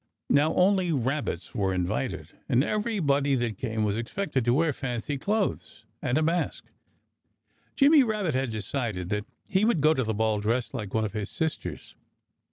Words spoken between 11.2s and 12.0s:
sisters.